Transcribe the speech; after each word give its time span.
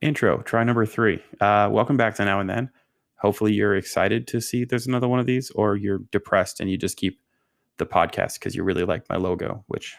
intro, 0.00 0.42
try 0.42 0.64
number 0.64 0.86
three. 0.86 1.22
Uh, 1.40 1.68
welcome 1.70 1.96
back 1.96 2.14
to 2.16 2.24
Now 2.24 2.40
and 2.40 2.48
Then. 2.48 2.70
Hopefully, 3.16 3.52
you're 3.52 3.76
excited 3.76 4.26
to 4.28 4.40
see 4.40 4.64
there's 4.64 4.86
another 4.86 5.08
one 5.08 5.18
of 5.18 5.26
these, 5.26 5.50
or 5.50 5.76
you're 5.76 6.00
depressed 6.12 6.60
and 6.60 6.70
you 6.70 6.76
just 6.76 6.96
keep 6.96 7.20
the 7.78 7.86
podcast 7.86 8.34
because 8.34 8.54
you 8.54 8.62
really 8.62 8.84
like 8.84 9.08
my 9.08 9.16
logo, 9.16 9.64
which 9.66 9.96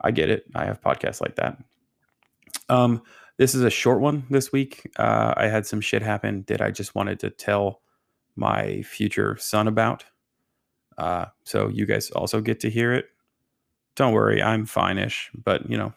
I 0.00 0.10
get 0.10 0.30
it. 0.30 0.44
I 0.54 0.66
have 0.66 0.80
podcasts 0.80 1.20
like 1.20 1.36
that. 1.36 1.58
Um, 2.68 3.02
this 3.36 3.54
is 3.54 3.62
a 3.62 3.70
short 3.70 4.00
one 4.00 4.24
this 4.28 4.52
week. 4.52 4.90
Uh, 4.98 5.32
I 5.36 5.46
had 5.46 5.66
some 5.66 5.80
shit 5.80 6.02
happen 6.02 6.44
that 6.48 6.60
I 6.60 6.70
just 6.70 6.94
wanted 6.94 7.20
to 7.20 7.30
tell 7.30 7.80
my 8.36 8.82
future 8.82 9.36
son 9.38 9.66
about. 9.66 10.04
Uh, 10.98 11.26
so 11.44 11.68
you 11.68 11.86
guys 11.86 12.10
also 12.10 12.40
get 12.40 12.60
to 12.60 12.70
hear 12.70 12.92
it. 12.92 13.06
Don't 13.96 14.12
worry, 14.12 14.42
I'm 14.42 14.66
fine-ish, 14.66 15.30
but 15.34 15.68
you 15.68 15.76
know, 15.76 15.94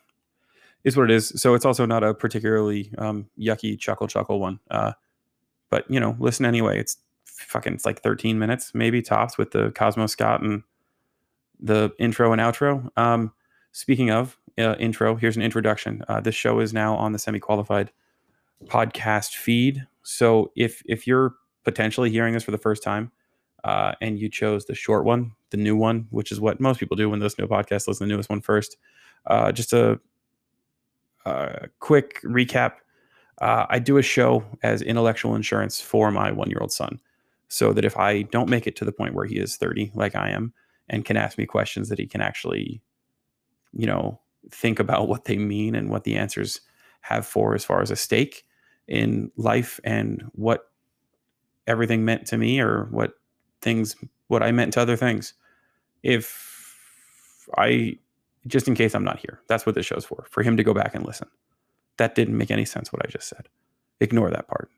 is 0.84 0.98
what 0.98 1.10
it 1.10 1.16
is. 1.16 1.34
So 1.36 1.54
it's 1.54 1.66
also 1.66 1.86
not 1.86 2.04
a 2.04 2.14
particularly 2.14 2.94
um, 2.98 3.30
yucky 3.40 3.80
chuckle 3.80 4.08
chuckle 4.08 4.40
one. 4.40 4.60
Uh, 4.70 4.94
but 5.70 5.90
you 5.90 6.00
know, 6.00 6.16
listen 6.20 6.46
anyway. 6.46 6.80
It's 6.80 6.98
fucking 7.26 7.74
it's 7.74 7.86
like 7.86 8.02
13 8.02 8.38
minutes 8.38 8.72
maybe 8.74 9.02
tops 9.02 9.38
with 9.38 9.52
the 9.52 9.72
Cosmo 9.72 10.08
Scott 10.08 10.42
and 10.42 10.64
the 11.60 11.92
intro 12.00 12.32
and 12.32 12.42
outro. 12.42 12.90
Um, 12.98 13.32
speaking 13.72 14.12
of 14.12 14.38
uh, 14.58 14.76
intro, 14.80 15.16
here's 15.16 15.36
an 15.36 15.42
introduction. 15.42 16.04
Uh, 16.08 16.20
this 16.20 16.36
show 16.36 16.60
is 16.60 16.74
now 16.74 16.96
on 16.96 17.12
the 17.12 17.20
semi 17.20 17.40
qualified 17.40 17.92
podcast 18.66 19.36
feed. 19.36 19.86
So 20.04 20.52
if 20.56 20.84
if 20.86 21.08
you're 21.08 21.36
potentially 21.64 22.10
hearing 22.10 22.34
this 22.34 22.44
for 22.44 22.52
the 22.52 22.58
first 22.58 22.84
time 22.84 23.12
uh, 23.64 23.94
and 24.02 24.20
you 24.20 24.30
chose 24.30 24.66
the 24.66 24.76
short 24.76 25.06
one, 25.06 25.32
the 25.50 25.58
new 25.58 25.76
one, 25.76 26.08
which 26.10 26.32
is 26.32 26.40
what 26.40 26.60
most 26.60 26.80
people 26.80 26.98
do 26.98 27.10
when 27.10 27.20
they 27.20 27.24
listen 27.24 27.48
to 27.48 27.54
a 27.54 27.64
podcast, 27.64 27.88
listen 27.88 27.94
to 27.94 28.00
the 28.00 28.08
newest 28.08 28.30
one 28.30 28.42
first. 28.42 28.78
Uh, 29.26 29.52
just 29.52 29.72
a, 29.72 30.00
a, 31.26 31.68
quick 31.80 32.22
recap. 32.24 32.74
Uh, 33.42 33.66
I 33.70 33.80
do 33.80 33.98
a 33.98 34.04
show 34.04 34.44
as 34.62 34.82
intellectual 34.82 35.36
insurance 35.36 35.82
for 35.82 36.12
my 36.12 36.32
one 36.32 36.50
year 36.50 36.60
old 36.62 36.72
son. 36.72 37.00
So 37.48 37.72
that 37.74 37.86
if 37.86 37.98
I 37.98 38.24
don't 38.24 38.50
make 38.50 38.66
it 38.66 38.76
to 38.78 38.86
the 38.86 38.92
point 38.92 39.14
where 39.14 39.26
he 39.26 39.38
is 39.38 39.58
30, 39.58 39.92
like 39.94 40.16
I 40.16 40.30
am, 40.30 40.54
and 40.90 41.06
can 41.06 41.18
ask 41.18 41.38
me 41.38 41.46
questions 41.46 41.90
that 41.90 42.00
he 42.00 42.08
can 42.08 42.22
actually, 42.22 42.82
you 43.74 43.86
know, 43.86 44.20
think 44.52 44.80
about 44.80 45.08
what 45.08 45.26
they 45.26 45.38
mean 45.38 45.76
and 45.76 45.90
what 45.90 46.04
the 46.04 46.16
answers 46.16 46.62
have 47.02 47.26
for 47.26 47.54
as 47.54 47.64
far 47.64 47.82
as 47.82 47.92
a 47.92 47.96
stake 47.96 48.44
in 48.88 49.32
life 49.38 49.80
and 49.84 50.24
what 50.34 50.72
everything 51.68 52.04
meant 52.04 52.26
to 52.28 52.38
me 52.38 52.60
or 52.60 52.88
what 52.92 53.14
things 53.62 53.96
what 54.28 54.44
I 54.44 54.52
meant 54.52 54.74
to 54.74 54.82
other 54.82 54.96
things. 54.96 55.34
If 56.02 56.76
I 57.58 57.98
just 58.48 58.68
in 58.68 58.76
case 58.76 58.94
I'm 58.94 59.04
not 59.04 59.20
here, 59.20 59.42
that's 59.48 59.66
what 59.66 59.76
this 59.76 59.86
show's 59.86 60.06
for. 60.06 60.26
For 60.30 60.44
him 60.44 60.58
to 60.58 60.64
go 60.64 60.74
back 60.74 60.96
and 60.96 61.06
listen. 61.06 61.28
That 61.98 62.16
didn't 62.16 62.38
make 62.38 62.52
any 62.52 62.66
sense 62.66 62.92
what 62.92 63.06
I 63.06 63.10
just 63.10 63.28
said. 63.28 63.48
Ignore 64.00 64.32
that 64.32 64.48
part. 64.48 64.70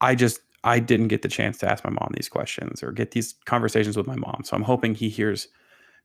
I 0.00 0.14
just 0.14 0.40
I 0.64 0.78
didn't 0.78 1.08
get 1.08 1.22
the 1.22 1.28
chance 1.28 1.58
to 1.58 1.70
ask 1.70 1.82
my 1.84 1.90
mom 1.90 2.12
these 2.14 2.28
questions 2.28 2.82
or 2.82 2.92
get 2.92 3.12
these 3.12 3.34
conversations 3.46 3.96
with 3.96 4.06
my 4.06 4.16
mom. 4.16 4.42
So 4.44 4.56
I'm 4.56 4.62
hoping 4.62 4.94
he 4.94 5.08
hears 5.08 5.48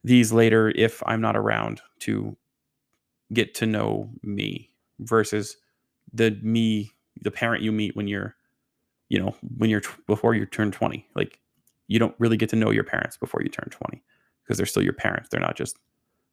these 0.03 0.31
later 0.31 0.72
if 0.75 1.03
I'm 1.06 1.22
not 1.22 1.36
around 1.36 1.81
to 2.00 2.36
get 3.34 3.53
to 3.56 3.66
know 3.66 4.09
me 4.23 4.72
versus 5.00 5.58
the 6.14 6.39
me, 6.41 6.91
the 7.22 7.31
parent 7.31 7.62
you 7.62 7.72
meet 7.72 7.95
when 7.95 8.08
you're, 8.08 8.36
you 9.09 9.19
know, 9.19 9.36
when 9.58 9.69
you're 9.69 9.84
before 10.08 10.34
you 10.34 10.45
turn 10.45 10.72
20. 10.72 11.06
Like 11.16 11.39
you 11.88 12.00
don't 12.00 12.16
really 12.17 12.38
get 12.38 12.50
to 12.50 12.56
know 12.56 12.72
your 12.72 12.84
parents 12.84 13.17
before 13.17 13.41
you 13.44 13.50
turn 13.50 13.69
20 13.69 14.02
because 14.48 14.58
they're 14.58 14.66
still 14.66 14.84
your 14.84 14.94
parents. 14.94 15.30
They're 15.30 15.42
not 15.42 15.58
just 15.58 15.78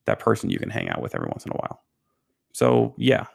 that 0.04 0.20
person 0.20 0.50
you 0.50 0.58
can 0.58 0.70
hang 0.70 0.88
out 0.88 1.02
with 1.02 1.14
every 1.14 1.26
once 1.26 1.44
in 1.44 1.52
a 1.52 1.56
while. 1.56 1.82
So, 2.52 2.94
yeah. 2.96 3.26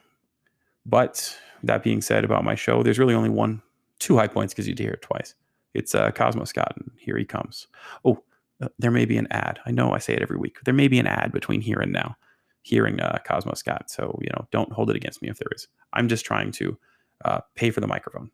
But 0.86 1.36
that 1.62 1.82
being 1.82 2.00
said 2.00 2.24
about 2.24 2.44
my 2.44 2.54
show, 2.54 2.82
there's 2.82 2.98
really 2.98 3.14
only 3.14 3.28
one 3.28 3.62
two 3.98 4.16
high 4.16 4.28
points 4.28 4.54
because 4.54 4.66
you 4.66 4.74
hear 4.76 4.92
it 4.92 5.02
twice. 5.02 5.34
It's 5.74 5.94
uh, 5.94 6.10
Cosmo 6.10 6.44
Scott, 6.44 6.72
and 6.76 6.90
here 6.96 7.18
he 7.18 7.24
comes. 7.24 7.66
Oh, 8.04 8.22
uh, 8.62 8.68
there 8.78 8.90
may 8.90 9.04
be 9.04 9.18
an 9.18 9.28
ad. 9.30 9.60
I 9.66 9.70
know 9.70 9.92
I 9.92 9.98
say 9.98 10.14
it 10.14 10.22
every 10.22 10.38
week. 10.38 10.56
There 10.64 10.74
may 10.74 10.88
be 10.88 10.98
an 10.98 11.06
ad 11.06 11.32
between 11.32 11.60
here 11.60 11.78
and 11.78 11.92
now, 11.92 12.16
hearing 12.62 12.98
uh, 13.00 13.18
Cosmo 13.26 13.52
Scott. 13.54 13.90
So 13.90 14.18
you 14.22 14.30
know, 14.30 14.48
don't 14.50 14.72
hold 14.72 14.90
it 14.90 14.96
against 14.96 15.20
me 15.22 15.28
if 15.28 15.38
there 15.38 15.50
is. 15.54 15.68
I'm 15.92 16.08
just 16.08 16.24
trying 16.24 16.50
to 16.52 16.78
uh, 17.24 17.40
pay 17.54 17.70
for 17.70 17.80
the 17.80 17.86
microphone. 17.86 18.30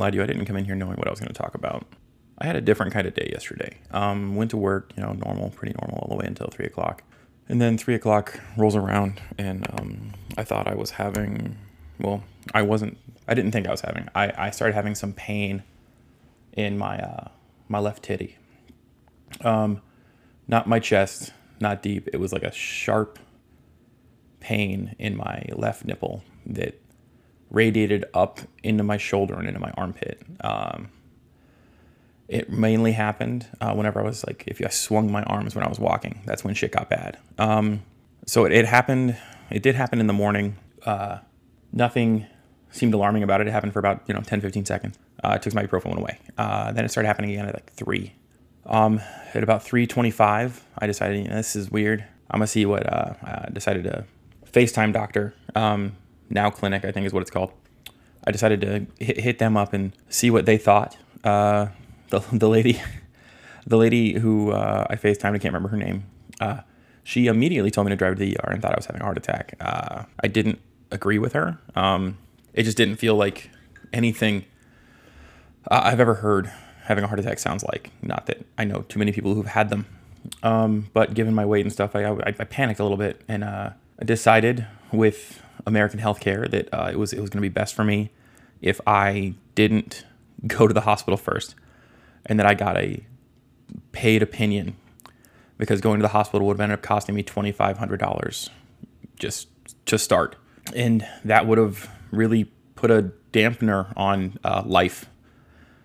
Gonna 0.00 0.06
lie 0.06 0.10
to 0.10 0.16
you, 0.16 0.22
I 0.22 0.26
didn't 0.26 0.46
come 0.46 0.56
in 0.56 0.64
here 0.64 0.74
knowing 0.74 0.96
what 0.96 1.06
I 1.06 1.10
was 1.10 1.20
gonna 1.20 1.32
talk 1.32 1.54
about. 1.54 1.86
I 2.38 2.46
had 2.46 2.56
a 2.56 2.60
different 2.60 2.92
kind 2.92 3.06
of 3.06 3.14
day 3.14 3.28
yesterday. 3.30 3.78
Um, 3.90 4.34
went 4.34 4.50
to 4.52 4.56
work, 4.56 4.92
you 4.96 5.02
know, 5.02 5.12
normal, 5.12 5.50
pretty 5.50 5.74
normal, 5.80 5.98
all 5.98 6.08
the 6.08 6.16
way 6.16 6.26
until 6.26 6.48
three 6.48 6.66
o'clock, 6.66 7.02
and 7.48 7.60
then 7.60 7.76
three 7.76 7.94
o'clock 7.94 8.40
rolls 8.56 8.74
around, 8.74 9.20
and 9.36 9.66
um, 9.78 10.12
I 10.38 10.44
thought 10.44 10.66
I 10.66 10.74
was 10.74 10.92
having, 10.92 11.56
well, 11.98 12.24
I 12.54 12.62
wasn't. 12.62 12.96
I 13.28 13.34
didn't 13.34 13.52
think 13.52 13.68
I 13.68 13.70
was 13.70 13.82
having. 13.82 14.08
I, 14.14 14.32
I 14.36 14.50
started 14.50 14.74
having 14.74 14.94
some 14.94 15.12
pain 15.12 15.62
in 16.54 16.78
my 16.78 16.98
uh, 16.98 17.28
my 17.68 17.78
left 17.78 18.02
titty. 18.02 18.38
Um, 19.42 19.82
not 20.48 20.66
my 20.66 20.80
chest, 20.80 21.32
not 21.60 21.82
deep. 21.82 22.08
It 22.12 22.18
was 22.18 22.32
like 22.32 22.42
a 22.42 22.50
sharp 22.50 23.18
pain 24.40 24.96
in 24.98 25.16
my 25.16 25.44
left 25.52 25.84
nipple 25.84 26.24
that 26.46 26.80
radiated 27.50 28.04
up 28.14 28.40
into 28.62 28.84
my 28.84 28.96
shoulder 28.96 29.34
and 29.34 29.46
into 29.46 29.60
my 29.60 29.70
armpit. 29.76 30.22
Um, 30.40 30.90
it 32.28 32.48
mainly 32.48 32.92
happened 32.92 33.48
uh, 33.60 33.74
whenever 33.74 34.00
I 34.00 34.04
was 34.04 34.24
like, 34.24 34.44
if 34.46 34.64
I 34.64 34.68
swung 34.68 35.10
my 35.10 35.24
arms 35.24 35.56
when 35.56 35.64
I 35.64 35.68
was 35.68 35.80
walking, 35.80 36.22
that's 36.24 36.44
when 36.44 36.54
shit 36.54 36.70
got 36.70 36.88
bad. 36.88 37.18
Um, 37.38 37.82
so 38.24 38.44
it, 38.44 38.52
it, 38.52 38.66
happened, 38.66 39.16
it 39.50 39.64
did 39.64 39.74
happen 39.74 39.98
in 39.98 40.06
the 40.06 40.12
morning. 40.12 40.56
Uh, 40.86 41.18
nothing 41.72 42.26
seemed 42.70 42.94
alarming 42.94 43.24
about 43.24 43.40
it. 43.40 43.48
It 43.48 43.50
happened 43.50 43.72
for 43.72 43.80
about, 43.80 44.02
you 44.06 44.14
know, 44.14 44.20
10, 44.20 44.40
15 44.40 44.64
seconds. 44.64 44.96
Uh, 45.24 45.30
I 45.32 45.38
took 45.38 45.54
my 45.54 45.66
went 45.72 45.98
away. 45.98 46.18
Uh, 46.38 46.70
then 46.70 46.84
it 46.84 46.90
started 46.90 47.08
happening 47.08 47.32
again 47.32 47.46
at 47.46 47.54
like 47.54 47.72
three. 47.72 48.12
Um, 48.64 49.00
at 49.34 49.42
about 49.42 49.64
325, 49.64 50.64
I 50.78 50.86
decided, 50.86 51.24
you 51.24 51.28
know, 51.28 51.34
this 51.34 51.56
is 51.56 51.68
weird. 51.68 52.04
I'm 52.30 52.38
gonna 52.38 52.46
see 52.46 52.64
what, 52.64 52.86
uh, 52.86 53.14
I 53.22 53.48
decided 53.52 53.84
to 53.84 54.04
FaceTime 54.52 54.92
doctor. 54.92 55.34
Um, 55.56 55.96
now 56.30 56.50
Clinic, 56.50 56.84
I 56.84 56.92
think 56.92 57.06
is 57.06 57.12
what 57.12 57.22
it's 57.22 57.30
called. 57.30 57.52
I 58.24 58.30
decided 58.30 58.60
to 58.62 58.86
hit, 59.04 59.20
hit 59.20 59.38
them 59.38 59.56
up 59.56 59.72
and 59.72 59.92
see 60.08 60.30
what 60.30 60.46
they 60.46 60.58
thought. 60.58 60.96
Uh, 61.24 61.68
the, 62.10 62.20
the 62.32 62.48
lady, 62.48 62.80
the 63.66 63.76
lady 63.76 64.18
who 64.18 64.52
uh, 64.52 64.86
I 64.88 64.96
FaceTimed, 64.96 65.34
I 65.34 65.38
can't 65.38 65.52
remember 65.54 65.68
her 65.68 65.76
name. 65.76 66.04
Uh, 66.40 66.60
she 67.02 67.26
immediately 67.26 67.70
told 67.70 67.86
me 67.86 67.90
to 67.90 67.96
drive 67.96 68.14
to 68.14 68.20
the 68.20 68.36
ER 68.38 68.52
and 68.52 68.62
thought 68.62 68.72
I 68.72 68.76
was 68.76 68.86
having 68.86 69.02
a 69.02 69.04
heart 69.04 69.18
attack. 69.18 69.54
Uh, 69.60 70.04
I 70.22 70.28
didn't 70.28 70.60
agree 70.90 71.18
with 71.18 71.32
her. 71.32 71.58
Um, 71.74 72.18
it 72.54 72.64
just 72.64 72.76
didn't 72.76 72.96
feel 72.96 73.16
like 73.16 73.50
anything 73.92 74.44
I've 75.68 76.00
ever 76.00 76.14
heard 76.14 76.50
having 76.84 77.04
a 77.04 77.06
heart 77.06 77.20
attack 77.20 77.38
sounds 77.38 77.64
like. 77.64 77.90
Not 78.02 78.26
that 78.26 78.44
I 78.58 78.64
know 78.64 78.82
too 78.82 78.98
many 78.98 79.12
people 79.12 79.34
who've 79.34 79.46
had 79.46 79.70
them, 79.70 79.86
um, 80.42 80.90
but 80.92 81.14
given 81.14 81.34
my 81.34 81.44
weight 81.44 81.64
and 81.64 81.72
stuff, 81.72 81.94
I, 81.94 82.04
I, 82.04 82.26
I 82.26 82.44
panicked 82.44 82.80
a 82.80 82.82
little 82.82 82.98
bit 82.98 83.22
and 83.28 83.44
uh, 83.44 83.70
decided 84.04 84.66
with 84.92 85.42
American 85.66 86.00
healthcare 86.00 86.50
that 86.50 86.68
uh, 86.72 86.88
it 86.90 86.98
was 86.98 87.12
it 87.12 87.20
was 87.20 87.30
going 87.30 87.38
to 87.38 87.48
be 87.48 87.52
best 87.52 87.74
for 87.74 87.84
me 87.84 88.10
if 88.60 88.80
I 88.86 89.34
didn't 89.54 90.04
go 90.46 90.66
to 90.66 90.74
the 90.74 90.82
hospital 90.82 91.16
first, 91.16 91.54
and 92.26 92.38
that 92.38 92.46
I 92.46 92.54
got 92.54 92.76
a 92.76 93.04
paid 93.92 94.22
opinion 94.22 94.76
because 95.58 95.80
going 95.80 95.98
to 95.98 96.02
the 96.02 96.08
hospital 96.08 96.46
would 96.46 96.54
have 96.54 96.60
ended 96.60 96.78
up 96.78 96.82
costing 96.82 97.14
me 97.14 97.22
twenty 97.22 97.52
five 97.52 97.78
hundred 97.78 98.00
dollars 98.00 98.50
just 99.18 99.48
to 99.86 99.98
start, 99.98 100.36
and 100.74 101.06
that 101.24 101.46
would 101.46 101.58
have 101.58 101.90
really 102.10 102.44
put 102.74 102.90
a 102.90 103.12
dampener 103.32 103.92
on 103.96 104.38
uh, 104.42 104.62
life. 104.64 105.08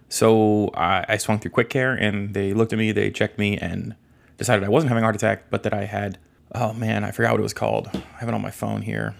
So 0.07 0.69
I, 0.75 1.05
I 1.09 1.17
swung 1.17 1.39
through 1.39 1.51
quick 1.51 1.69
care, 1.69 1.93
and 1.93 2.33
they 2.33 2.53
looked 2.53 2.71
at 2.71 2.79
me, 2.79 2.91
they 2.91 3.11
checked 3.11 3.37
me, 3.37 3.57
and 3.57 3.95
decided 4.37 4.63
I 4.63 4.69
wasn't 4.69 4.89
having 4.89 5.03
a 5.03 5.05
heart 5.05 5.15
attack, 5.15 5.49
but 5.49 5.63
that 5.63 5.73
I 5.73 5.85
had 5.85 6.17
oh 6.53 6.73
man, 6.73 7.03
I 7.03 7.11
forgot 7.11 7.31
what 7.31 7.39
it 7.39 7.43
was 7.43 7.53
called. 7.53 7.89
I 7.93 8.19
have 8.19 8.29
it 8.29 8.33
on 8.33 8.41
my 8.41 8.51
phone 8.51 8.81
here. 8.81 9.15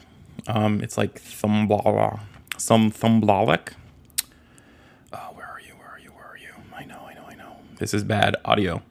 Um, 0.47 0.81
it's 0.81 0.97
like 0.97 1.21
thumblala, 1.21 2.19
some 2.57 2.91
thumblolic. 2.91 3.73
Oh, 5.13 5.29
where 5.33 5.47
are 5.47 5.59
you? 5.59 5.73
Where 5.73 5.89
are 5.89 5.99
you? 5.99 6.11
Where 6.11 6.25
are 6.25 6.37
you? 6.37 6.53
I 6.75 6.85
know, 6.85 6.99
I 7.07 7.13
know, 7.13 7.25
I 7.27 7.35
know. 7.35 7.57
This 7.79 7.93
is 7.93 8.03
bad 8.03 8.35
audio. 8.45 8.81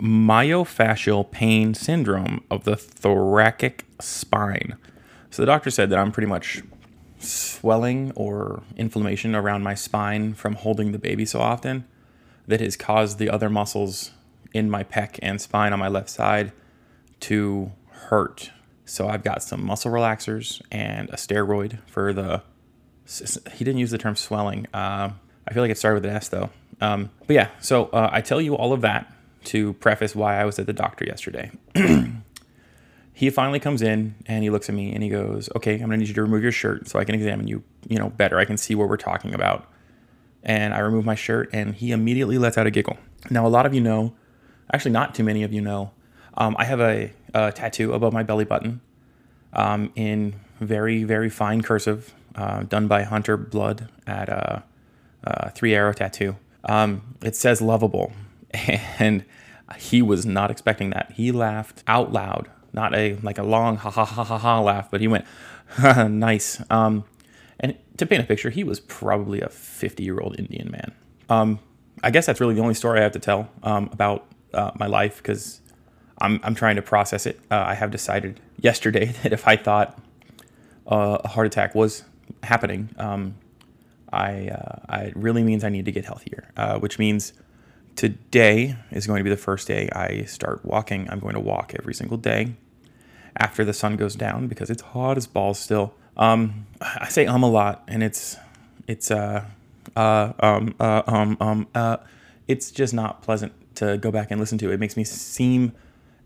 Myofascial 0.00 1.30
pain 1.30 1.74
syndrome 1.74 2.42
of 2.50 2.64
the 2.64 2.76
thoracic 2.76 3.84
spine. 4.00 4.76
So 5.30 5.42
the 5.42 5.46
doctor 5.46 5.70
said 5.70 5.90
that 5.90 5.98
I'm 5.98 6.12
pretty 6.12 6.28
much 6.28 6.62
swelling 7.18 8.12
or 8.16 8.62
inflammation 8.76 9.34
around 9.34 9.62
my 9.62 9.74
spine 9.74 10.34
from 10.34 10.54
holding 10.54 10.92
the 10.92 10.98
baby 10.98 11.24
so 11.26 11.40
often 11.40 11.84
that 12.46 12.60
has 12.60 12.76
caused 12.76 13.18
the 13.18 13.28
other 13.28 13.50
muscles 13.50 14.12
in 14.52 14.70
my 14.70 14.82
pec 14.82 15.18
and 15.22 15.40
spine 15.40 15.72
on 15.72 15.78
my 15.78 15.88
left 15.88 16.08
side 16.10 16.52
to 17.20 17.72
hurt. 17.90 18.50
So 18.90 19.08
I've 19.08 19.22
got 19.22 19.40
some 19.40 19.64
muscle 19.64 19.92
relaxers 19.92 20.60
and 20.72 21.08
a 21.10 21.16
steroid 21.16 21.78
for 21.86 22.12
the. 22.12 22.42
He 23.52 23.64
didn't 23.64 23.78
use 23.78 23.92
the 23.92 23.98
term 23.98 24.16
swelling. 24.16 24.66
Uh, 24.74 25.10
I 25.46 25.54
feel 25.54 25.62
like 25.62 25.70
it 25.70 25.78
started 25.78 26.02
with 26.02 26.10
an 26.10 26.16
S 26.16 26.28
though. 26.28 26.50
Um, 26.80 27.10
but 27.28 27.34
yeah, 27.34 27.50
so 27.60 27.84
uh, 27.86 28.10
I 28.12 28.20
tell 28.20 28.40
you 28.40 28.56
all 28.56 28.72
of 28.72 28.80
that 28.80 29.12
to 29.44 29.74
preface 29.74 30.16
why 30.16 30.40
I 30.40 30.44
was 30.44 30.58
at 30.58 30.66
the 30.66 30.72
doctor 30.72 31.04
yesterday. 31.04 31.52
he 33.14 33.30
finally 33.30 33.60
comes 33.60 33.80
in 33.80 34.16
and 34.26 34.42
he 34.42 34.50
looks 34.50 34.68
at 34.68 34.74
me 34.74 34.92
and 34.92 35.04
he 35.04 35.08
goes, 35.08 35.48
"Okay, 35.54 35.74
I'm 35.74 35.82
gonna 35.82 35.98
need 35.98 36.08
you 36.08 36.14
to 36.14 36.22
remove 36.22 36.42
your 36.42 36.50
shirt 36.50 36.88
so 36.88 36.98
I 36.98 37.04
can 37.04 37.14
examine 37.14 37.46
you, 37.46 37.62
you 37.88 37.96
know, 37.96 38.10
better. 38.10 38.40
I 38.40 38.44
can 38.44 38.56
see 38.56 38.74
what 38.74 38.88
we're 38.88 38.96
talking 38.96 39.34
about." 39.34 39.68
And 40.42 40.74
I 40.74 40.80
remove 40.80 41.04
my 41.04 41.14
shirt 41.14 41.48
and 41.52 41.76
he 41.76 41.92
immediately 41.92 42.38
lets 42.38 42.58
out 42.58 42.66
a 42.66 42.72
giggle. 42.72 42.98
Now, 43.30 43.46
a 43.46 43.48
lot 43.48 43.66
of 43.66 43.74
you 43.74 43.82
know, 43.82 44.14
actually, 44.72 44.90
not 44.90 45.14
too 45.14 45.22
many 45.22 45.44
of 45.44 45.52
you 45.52 45.60
know, 45.60 45.92
um, 46.34 46.56
I 46.58 46.64
have 46.64 46.80
a, 46.80 47.12
a, 47.34 47.52
tattoo 47.52 47.92
above 47.92 48.12
my 48.12 48.22
belly 48.22 48.44
button 48.44 48.80
um, 49.52 49.92
in 49.94 50.34
very, 50.60 51.04
very 51.04 51.30
fine 51.30 51.62
cursive, 51.62 52.14
uh, 52.34 52.62
done 52.62 52.86
by 52.88 53.02
Hunter 53.02 53.36
Blood 53.36 53.88
at 54.06 54.28
a, 54.28 54.62
a 55.24 55.50
Three 55.50 55.74
Arrow 55.74 55.92
Tattoo. 55.92 56.36
Um, 56.64 57.16
it 57.22 57.36
says 57.36 57.60
lovable. 57.60 58.12
And 58.98 59.24
he 59.78 60.02
was 60.02 60.26
not 60.26 60.50
expecting 60.50 60.90
that. 60.90 61.12
He 61.12 61.30
laughed 61.30 61.84
out 61.86 62.12
loud, 62.12 62.50
not 62.72 62.94
a 62.94 63.16
like 63.22 63.38
a 63.38 63.42
long 63.42 63.76
ha 63.76 63.90
ha 63.90 64.04
ha 64.04 64.24
ha 64.24 64.38
ha 64.38 64.60
laugh, 64.60 64.90
but 64.90 65.00
he 65.00 65.08
went 65.08 65.24
nice. 65.78 66.62
Um, 66.70 67.04
and 67.60 67.76
to 67.96 68.06
paint 68.06 68.22
a 68.22 68.26
picture, 68.26 68.50
he 68.50 68.64
was 68.64 68.80
probably 68.80 69.40
a 69.40 69.48
50 69.48 70.02
year 70.02 70.18
old 70.20 70.38
Indian 70.38 70.70
man. 70.70 70.92
Um, 71.28 71.60
I 72.02 72.10
guess 72.10 72.26
that's 72.26 72.40
really 72.40 72.54
the 72.54 72.62
only 72.62 72.74
story 72.74 73.00
I 73.00 73.02
have 73.02 73.12
to 73.12 73.18
tell 73.18 73.48
um, 73.62 73.90
about 73.92 74.26
uh, 74.54 74.72
my 74.76 74.86
life 74.86 75.18
because 75.18 75.59
I'm, 76.20 76.40
I'm 76.42 76.54
trying 76.54 76.76
to 76.76 76.82
process 76.82 77.26
it. 77.26 77.40
Uh, 77.50 77.64
I 77.66 77.74
have 77.74 77.90
decided 77.90 78.40
yesterday 78.58 79.06
that 79.22 79.32
if 79.32 79.46
I 79.46 79.56
thought 79.56 79.98
uh, 80.86 81.18
a 81.24 81.28
heart 81.28 81.46
attack 81.46 81.74
was 81.74 82.04
happening, 82.42 82.90
um, 82.98 83.34
I, 84.12 84.48
uh, 84.48 84.78
I, 84.88 85.00
it 85.04 85.16
really 85.16 85.42
means 85.42 85.64
I 85.64 85.68
need 85.68 85.84
to 85.84 85.92
get 85.92 86.04
healthier, 86.04 86.50
uh, 86.56 86.78
which 86.78 86.98
means 86.98 87.32
today 87.96 88.76
is 88.90 89.06
going 89.06 89.18
to 89.18 89.24
be 89.24 89.30
the 89.30 89.36
first 89.36 89.68
day 89.68 89.88
I 89.92 90.24
start 90.24 90.64
walking. 90.64 91.08
I'm 91.10 91.20
going 91.20 91.34
to 91.34 91.40
walk 91.40 91.74
every 91.78 91.94
single 91.94 92.16
day 92.16 92.54
after 93.36 93.64
the 93.64 93.72
sun 93.72 93.96
goes 93.96 94.14
down 94.16 94.48
because 94.48 94.70
it's 94.70 94.82
hot 94.82 95.16
as 95.16 95.26
balls 95.26 95.58
still. 95.58 95.94
Um, 96.16 96.66
I 96.80 97.08
say 97.08 97.26
um 97.26 97.42
a 97.42 97.50
lot, 97.50 97.84
and 97.88 98.02
it's 98.02 98.36
it's 98.86 99.10
uh 99.10 99.44
uh 99.96 100.32
um 100.40 100.74
uh 100.80 101.02
um 101.06 101.36
um 101.40 101.68
uh 101.74 101.98
it's 102.48 102.70
just 102.70 102.92
not 102.92 103.22
pleasant 103.22 103.52
to 103.76 103.96
go 103.98 104.10
back 104.10 104.30
and 104.30 104.40
listen 104.40 104.58
to. 104.58 104.70
It 104.72 104.80
makes 104.80 104.96
me 104.96 105.04
seem 105.04 105.72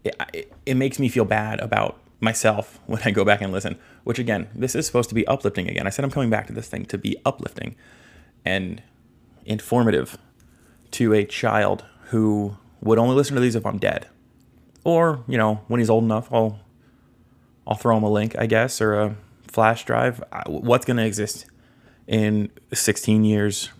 it, 0.04 0.52
it, 0.66 0.74
makes 0.74 0.98
me 0.98 1.08
feel 1.08 1.24
bad 1.24 1.60
about 1.60 1.98
myself 2.20 2.80
when 2.86 3.02
I 3.04 3.10
go 3.10 3.24
back 3.24 3.40
and 3.40 3.52
listen. 3.52 3.78
Which 4.04 4.18
again, 4.18 4.48
this 4.54 4.74
is 4.74 4.86
supposed 4.86 5.08
to 5.08 5.14
be 5.14 5.26
uplifting 5.26 5.68
again. 5.68 5.86
I 5.86 5.90
said 5.90 6.04
I'm 6.04 6.10
coming 6.10 6.30
back 6.30 6.46
to 6.48 6.52
this 6.52 6.68
thing 6.68 6.84
to 6.86 6.98
be 6.98 7.16
uplifting 7.24 7.74
and 8.44 8.82
informative 9.46 10.18
to 10.92 11.12
a 11.14 11.24
child 11.24 11.84
who 12.10 12.56
would 12.80 12.98
only 12.98 13.16
listen 13.16 13.34
to 13.34 13.40
these 13.40 13.56
if 13.56 13.64
I'm 13.64 13.78
dead. 13.78 14.06
Or, 14.84 15.24
you 15.26 15.38
know, 15.38 15.62
when 15.68 15.80
he's 15.80 15.88
old 15.88 16.04
enough, 16.04 16.32
I'll 16.32 16.60
I'll 17.66 17.76
throw 17.76 17.96
him 17.96 18.02
a 18.02 18.10
link, 18.10 18.36
I 18.38 18.46
guess, 18.46 18.80
or 18.80 18.94
a 18.94 19.16
flash 19.50 19.84
drive. 19.84 20.22
What's 20.46 20.84
going 20.84 20.98
to 20.98 21.06
exist 21.06 21.46
in 22.06 22.50
16 22.74 23.24
years 23.24 23.70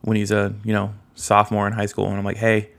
when 0.00 0.16
he's 0.16 0.32
a, 0.32 0.54
you 0.64 0.72
know, 0.72 0.92
sophomore 1.14 1.68
in 1.68 1.72
high 1.74 1.86
school 1.86 2.08
and 2.08 2.18
I'm 2.18 2.24
like, 2.24 2.38
"Hey, 2.38 2.70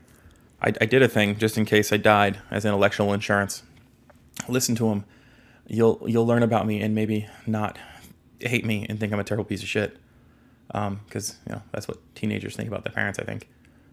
I, 0.66 0.72
I 0.80 0.86
did 0.86 1.02
a 1.02 1.08
thing 1.08 1.38
just 1.38 1.56
in 1.56 1.64
case 1.64 1.92
I 1.92 1.96
died 1.96 2.38
as 2.50 2.64
intellectual 2.64 3.12
insurance. 3.12 3.62
Listen 4.48 4.74
to 4.76 4.88
him. 4.88 5.04
You'll 5.68 6.02
you'll 6.06 6.26
learn 6.26 6.42
about 6.42 6.66
me 6.66 6.80
and 6.82 6.94
maybe 6.94 7.28
not 7.46 7.78
hate 8.40 8.64
me 8.64 8.84
and 8.88 9.00
think 9.00 9.12
I'm 9.12 9.20
a 9.20 9.24
terrible 9.24 9.44
piece 9.44 9.62
of 9.62 9.68
shit." 9.68 9.98
because 10.66 11.30
um, 11.30 11.36
you 11.46 11.54
know 11.54 11.62
that's 11.72 11.88
what 11.88 11.98
teenagers 12.14 12.56
think 12.56 12.68
about 12.68 12.84
their 12.84 12.92
parents. 12.92 13.18
I 13.18 13.24
think 13.24 13.48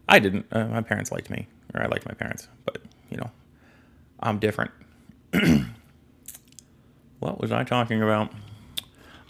I 0.10 0.20
didn't. 0.20 0.46
Uh, 0.52 0.66
my 0.66 0.82
parents 0.82 1.12
liked 1.12 1.30
me, 1.30 1.48
or 1.74 1.82
I 1.82 1.86
liked 1.86 2.06
my 2.06 2.14
parents, 2.14 2.48
but 2.66 2.80
you 3.10 3.18
know, 3.18 3.32
I'm 4.20 4.40
different. 4.40 4.72
what 7.20 7.40
was 7.40 7.52
I 7.52 7.64
talking 7.64 8.02
about? 8.02 8.32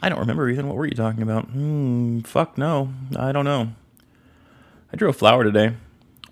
I 0.01 0.09
don't 0.09 0.19
remember, 0.19 0.49
Ethan. 0.49 0.67
What 0.67 0.75
were 0.75 0.85
you 0.85 0.95
talking 0.95 1.21
about? 1.21 1.45
Hmm, 1.45 2.21
fuck 2.21 2.57
no. 2.57 2.93
I 3.15 3.31
don't 3.31 3.45
know. 3.45 3.73
I 4.91 4.95
drew 4.95 5.09
a 5.09 5.13
flower 5.13 5.43
today. 5.43 5.75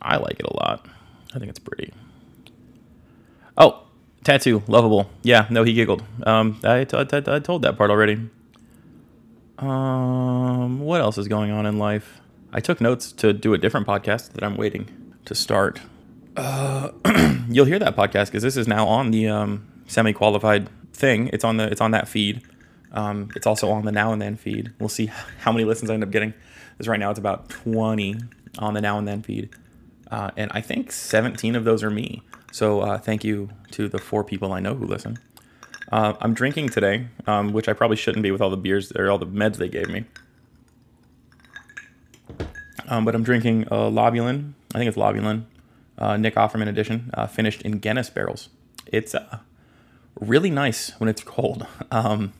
I 0.01 0.17
like 0.17 0.39
it 0.39 0.45
a 0.45 0.53
lot. 0.53 0.85
I 1.33 1.39
think 1.39 1.49
it's 1.49 1.59
pretty. 1.59 1.93
Oh, 3.57 3.83
tattoo, 4.23 4.63
lovable. 4.67 5.09
Yeah, 5.23 5.47
no, 5.49 5.63
he 5.63 5.73
giggled. 5.73 6.03
Um, 6.25 6.59
I, 6.63 6.83
t- 6.83 6.97
I, 6.97 7.03
t- 7.03 7.23
I 7.27 7.39
told 7.39 7.61
that 7.63 7.77
part 7.77 7.89
already. 7.89 8.29
Um, 9.57 10.79
what 10.79 11.01
else 11.01 11.17
is 11.17 11.27
going 11.27 11.51
on 11.51 11.65
in 11.65 11.77
life? 11.77 12.19
I 12.51 12.59
took 12.59 12.81
notes 12.81 13.11
to 13.13 13.31
do 13.33 13.53
a 13.53 13.57
different 13.57 13.87
podcast 13.87 14.33
that 14.33 14.43
I'm 14.43 14.57
waiting 14.57 15.13
to 15.25 15.35
start. 15.35 15.79
Uh, 16.35 16.89
you'll 17.49 17.65
hear 17.65 17.79
that 17.79 17.95
podcast 17.95 18.27
because 18.27 18.43
this 18.43 18.57
is 18.57 18.67
now 18.67 18.87
on 18.87 19.11
the 19.11 19.27
um, 19.27 19.67
semi-qualified 19.87 20.67
thing. 20.93 21.29
It's 21.31 21.43
on 21.43 21.57
the 21.57 21.67
it's 21.67 21.81
on 21.81 21.91
that 21.91 22.07
feed. 22.07 22.41
Um, 22.91 23.29
it's 23.35 23.47
also 23.47 23.69
on 23.69 23.85
the 23.85 23.91
now 23.91 24.11
and 24.11 24.21
then 24.21 24.35
feed. 24.35 24.71
We'll 24.79 24.89
see 24.89 25.05
how 25.39 25.51
many 25.51 25.63
listens 25.63 25.89
I 25.89 25.93
end 25.93 26.03
up 26.03 26.11
getting. 26.11 26.33
Because 26.73 26.87
right 26.87 26.99
now 26.99 27.09
it's 27.09 27.19
about 27.19 27.49
20 27.49 28.17
on 28.59 28.73
the 28.73 28.81
now 28.81 28.97
and 28.97 29.07
then 29.07 29.21
feed, 29.21 29.49
uh, 30.11 30.31
and 30.35 30.51
I 30.53 30.61
think 30.61 30.91
17 30.91 31.55
of 31.55 31.63
those 31.63 31.83
are 31.83 31.89
me. 31.89 32.21
So 32.51 32.81
uh, 32.81 32.97
thank 32.97 33.23
you 33.23 33.49
to 33.71 33.87
the 33.87 33.97
four 33.97 34.23
people 34.23 34.51
I 34.51 34.59
know 34.59 34.75
who 34.75 34.85
listen. 34.85 35.17
Uh, 35.91 36.13
I'm 36.21 36.33
drinking 36.33 36.69
today, 36.69 37.07
um, 37.27 37.53
which 37.53 37.67
I 37.67 37.73
probably 37.73 37.97
shouldn't 37.97 38.23
be 38.23 38.31
with 38.31 38.41
all 38.41 38.49
the 38.49 38.57
beers 38.57 38.91
or 38.91 39.09
all 39.09 39.17
the 39.17 39.25
meds 39.25 39.55
they 39.55 39.69
gave 39.69 39.89
me. 39.89 40.05
Um, 42.87 43.05
but 43.05 43.15
I'm 43.15 43.23
drinking 43.23 43.67
uh, 43.71 43.89
Lagavulin. 43.89 44.53
I 44.75 44.77
think 44.77 44.89
it's 44.89 44.97
Lagavulin. 44.97 45.45
Uh, 45.97 46.17
Nick 46.17 46.35
Offerman 46.35 46.67
edition, 46.67 47.11
uh, 47.13 47.27
finished 47.27 47.61
in 47.61 47.79
Guinness 47.79 48.09
barrels. 48.09 48.49
It's 48.87 49.13
uh, 49.13 49.39
really 50.19 50.49
nice 50.49 50.91
when 50.99 51.09
it's 51.09 51.23
cold. 51.25 51.67
Um, 51.89 52.33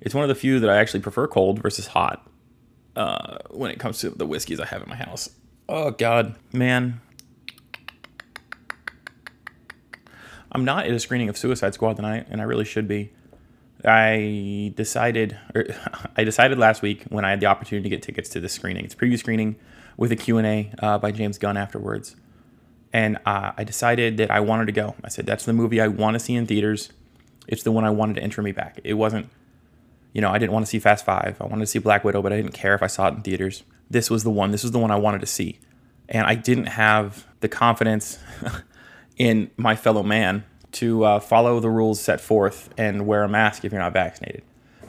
it's 0.00 0.14
one 0.14 0.24
of 0.24 0.28
the 0.28 0.34
few 0.34 0.58
that 0.60 0.70
I 0.70 0.78
actually 0.78 1.00
prefer 1.00 1.28
cold 1.28 1.60
versus 1.60 1.88
hot 1.88 2.24
when 3.50 3.70
it 3.70 3.78
comes 3.78 3.98
to 4.00 4.10
the 4.10 4.26
whiskeys 4.26 4.58
I 4.58 4.66
have 4.66 4.82
in 4.82 4.88
my 4.88 4.96
house. 4.96 5.30
Oh 5.70 5.90
God, 5.90 6.34
man, 6.50 7.02
I'm 10.50 10.64
not 10.64 10.86
at 10.86 10.92
a 10.92 10.98
screening 10.98 11.28
of 11.28 11.36
Suicide 11.36 11.74
Squad 11.74 11.96
tonight, 11.96 12.26
and 12.30 12.40
I 12.40 12.44
really 12.44 12.64
should 12.64 12.88
be. 12.88 13.12
I 13.84 14.72
decided, 14.76 15.38
or 15.54 15.66
I 16.16 16.24
decided 16.24 16.58
last 16.58 16.80
week 16.80 17.04
when 17.10 17.26
I 17.26 17.30
had 17.30 17.40
the 17.40 17.46
opportunity 17.46 17.82
to 17.82 17.94
get 17.94 18.02
tickets 18.02 18.30
to 18.30 18.40
the 18.40 18.48
screening. 18.48 18.86
It's 18.86 18.94
preview 18.94 19.18
screening 19.18 19.56
with 19.98 20.10
a 20.10 20.16
Q&A 20.16 20.72
uh, 20.78 20.96
by 20.96 21.12
James 21.12 21.36
Gunn 21.36 21.58
afterwards. 21.58 22.16
And 22.90 23.18
uh, 23.26 23.52
I 23.54 23.64
decided 23.64 24.16
that 24.16 24.30
I 24.30 24.40
wanted 24.40 24.66
to 24.66 24.72
go. 24.72 24.94
I 25.04 25.10
said, 25.10 25.26
that's 25.26 25.44
the 25.44 25.52
movie 25.52 25.82
I 25.82 25.88
want 25.88 26.14
to 26.14 26.18
see 26.18 26.34
in 26.34 26.46
theaters. 26.46 26.92
It's 27.46 27.62
the 27.62 27.72
one 27.72 27.84
I 27.84 27.90
wanted 27.90 28.14
to 28.14 28.22
enter 28.22 28.40
me 28.40 28.52
back. 28.52 28.80
It 28.84 28.94
wasn't, 28.94 29.28
you 30.14 30.22
know, 30.22 30.30
I 30.30 30.38
didn't 30.38 30.52
want 30.52 30.64
to 30.64 30.70
see 30.70 30.78
Fast 30.78 31.04
Five. 31.04 31.36
I 31.42 31.44
wanted 31.44 31.60
to 31.60 31.66
see 31.66 31.78
Black 31.78 32.04
Widow, 32.04 32.22
but 32.22 32.32
I 32.32 32.36
didn't 32.36 32.52
care 32.52 32.74
if 32.74 32.82
I 32.82 32.86
saw 32.86 33.08
it 33.08 33.14
in 33.16 33.20
theaters. 33.20 33.64
This 33.90 34.10
was 34.10 34.24
the 34.24 34.30
one. 34.30 34.50
This 34.50 34.62
was 34.62 34.72
the 34.72 34.78
one 34.78 34.90
I 34.90 34.96
wanted 34.96 35.20
to 35.20 35.26
see. 35.26 35.58
And 36.08 36.26
I 36.26 36.34
didn't 36.34 36.66
have 36.66 37.26
the 37.40 37.48
confidence 37.48 38.18
in 39.16 39.50
my 39.56 39.76
fellow 39.76 40.02
man 40.02 40.44
to 40.72 41.04
uh, 41.04 41.20
follow 41.20 41.60
the 41.60 41.70
rules 41.70 42.00
set 42.00 42.20
forth 42.20 42.72
and 42.76 43.06
wear 43.06 43.24
a 43.24 43.28
mask 43.28 43.64
if 43.64 43.72
you're 43.72 43.80
not 43.80 43.92
vaccinated. 43.92 44.42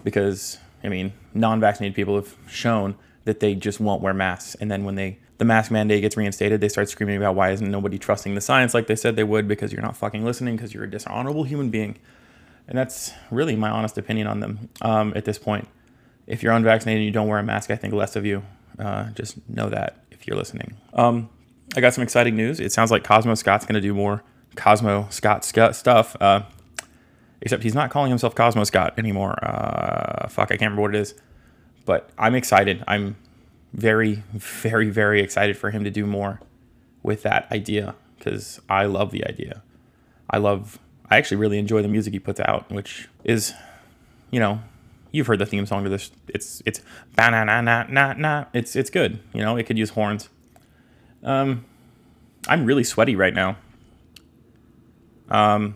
Because, 0.04 0.58
I 0.84 0.90
mean, 0.90 1.14
non 1.34 1.60
vaccinated 1.60 1.96
people 1.96 2.16
have 2.16 2.36
shown 2.48 2.96
that 3.26 3.40
they 3.40 3.56
just 3.56 3.80
won't 3.80 4.02
wear 4.02 4.14
masks. 4.14 4.56
And 4.56 4.72
then 4.72 4.84
when 4.84 4.96
they 4.96 5.20
the 5.40 5.46
mask 5.46 5.72
mandate 5.72 6.02
gets 6.02 6.18
reinstated, 6.18 6.60
they 6.60 6.68
start 6.68 6.90
screaming 6.90 7.16
about 7.16 7.34
why 7.34 7.52
isn't 7.52 7.72
nobody 7.72 7.98
trusting 7.98 8.36
the 8.36 8.42
science 8.42 8.74
like 8.74 8.88
they 8.88 8.96
said 8.96 9.16
they 9.16 9.24
would 9.24 9.48
because 9.48 9.72
you're 9.72 9.82
not 9.82 9.96
fucking 9.96 10.26
listening 10.26 10.58
because 10.58 10.74
you're 10.74 10.84
a 10.84 10.90
dishonorable 10.90 11.46
human 11.46 11.70
being. 11.70 11.98
And 12.68 12.78
that's 12.78 13.14
really 13.32 13.56
my 13.56 13.70
honest 13.70 13.98
opinion 13.98 14.28
on 14.28 14.42
them 14.42 14.70
um, 14.82 15.14
at 15.16 15.26
this 15.26 15.40
point. 15.40 15.68
If 16.28 16.44
you're 16.44 16.54
unvaccinated 16.54 17.00
and 17.00 17.06
you 17.06 17.12
don't 17.12 17.28
wear 17.28 17.40
a 17.40 17.44
mask, 17.44 17.72
I 17.72 17.78
think 17.78 17.94
less 17.94 18.16
of 18.18 18.26
you. 18.26 18.44
Uh, 18.80 19.10
just 19.12 19.38
know 19.50 19.70
that 19.70 20.04
if 20.12 20.28
you're 20.28 20.38
listening. 20.38 20.78
Um, 20.94 21.30
I 21.76 21.82
got 21.82 21.94
some 21.94 22.04
exciting 22.04 22.36
news. 22.36 22.60
It 22.60 22.72
sounds 22.72 22.92
like 22.92 23.04
Cosmo 23.04 23.36
Scott's 23.36 23.66
going 23.66 23.76
to 23.76 23.82
do 23.82 23.94
more 23.94 24.24
Cosmo 24.56 25.08
Scott 25.10 25.46
Scott 25.46 25.76
stuff. 25.76 26.16
Uh, 26.20 26.44
except 27.42 27.64
he's 27.64 27.76
not 27.76 27.90
calling 27.90 28.10
himself 28.10 28.36
Cosmo 28.36 28.64
Scott 28.64 28.94
anymore. 28.98 29.38
Uh, 29.44 30.28
fuck, 30.28 30.48
I 30.48 30.58
can't 30.58 30.72
remember 30.72 30.82
what 30.82 30.96
it 30.96 31.02
is. 31.02 31.14
But 31.86 32.10
I'm 32.18 32.36
excited. 32.36 32.84
I'm 32.88 33.16
very, 33.74 34.24
very, 34.34 34.90
very 34.90 35.22
excited 35.22 35.58
for 35.58 35.72
him 35.72 35.84
to 35.84 35.90
do 35.90 36.06
more 36.06 36.42
with 37.04 37.24
that 37.24 37.48
idea 37.52 37.96
because 38.18 38.60
I 38.70 38.86
love 38.86 39.12
the 39.12 39.26
idea. 39.28 39.62
I 40.30 40.38
love. 40.38 40.80
I 41.10 41.18
actually 41.18 41.38
really 41.38 41.58
enjoy 41.58 41.82
the 41.82 41.88
music 41.88 42.14
he 42.14 42.20
puts 42.20 42.40
out, 42.40 42.72
which 42.72 43.10
is, 43.24 43.54
you 44.30 44.40
know, 44.40 44.62
You've 45.12 45.28
heard 45.28 45.40
the 45.40 45.46
theme 45.46 45.66
song 45.66 45.84
to 45.84 45.90
this. 45.90 46.12
It's 46.28 46.62
it's 46.66 46.82
na 47.18 47.30
na 47.30 47.44
na 47.44 47.62
na 47.62 48.14
na. 48.14 48.46
It's 48.54 48.76
it's 48.76 48.90
good. 48.90 49.20
You 49.34 49.42
know, 49.42 49.58
it 49.58 49.66
could 49.66 49.78
use 49.78 49.92
horns. 49.92 50.30
Um, 51.24 51.66
I'm 52.48 52.66
really 52.66 52.84
sweaty 52.84 53.16
right 53.16 53.34
now. 53.34 53.58
Um, 55.30 55.76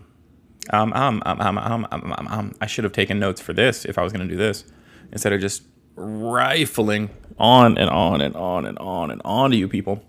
um, 0.70 0.92
um, 0.94 1.22
um, 1.26 1.40
um, 1.40 1.58
um, 1.58 1.86
um, 1.90 2.12
um, 2.16 2.28
um, 2.28 2.54
I 2.60 2.66
should 2.66 2.84
have 2.84 2.92
taken 2.92 3.18
notes 3.18 3.40
for 3.40 3.52
this 3.52 3.84
if 3.84 3.98
I 3.98 4.02
was 4.02 4.12
going 4.12 4.26
to 4.26 4.32
do 4.32 4.38
this 4.38 4.64
instead 5.12 5.32
of 5.32 5.40
just 5.40 5.62
rifling 5.96 7.10
on 7.38 7.76
and 7.78 7.90
on 7.90 8.20
and 8.20 8.34
on 8.34 8.66
and 8.66 8.78
on 8.78 9.10
and 9.10 9.20
on 9.24 9.50
to 9.50 9.56
you 9.56 9.68
people. 9.68 10.02